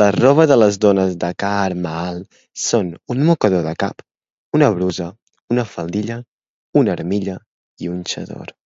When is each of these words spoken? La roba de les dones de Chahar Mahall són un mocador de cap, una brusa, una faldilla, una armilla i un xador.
La 0.00 0.04
roba 0.14 0.44
de 0.50 0.56
les 0.60 0.76
dones 0.84 1.16
de 1.24 1.28
Chahar 1.42 1.74
Mahall 1.86 2.20
són 2.66 2.88
un 3.14 3.20
mocador 3.30 3.64
de 3.66 3.74
cap, 3.82 4.00
una 4.60 4.70
brusa, 4.78 5.08
una 5.56 5.66
faldilla, 5.74 6.16
una 6.84 6.96
armilla 7.00 7.36
i 7.88 7.92
un 7.98 8.00
xador. 8.14 8.56